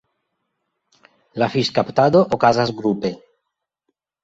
La 1.43 1.51
fiŝkaptado 1.57 2.23
okazas 2.39 2.75
grupe. 2.81 3.15